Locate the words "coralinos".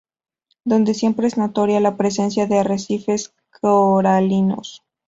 3.61-4.81